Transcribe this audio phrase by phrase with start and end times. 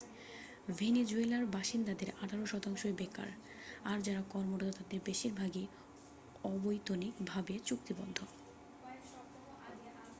[0.77, 3.29] ভেনিজুয়েলার বাসিন্দাদের আঠারো শতাংশই বেকার
[3.83, 5.65] আর যারা কর্মরত তাদের বেশিরভাগই
[6.43, 8.17] অবৈতনিক ভাবে চুক্তিবদ্ধ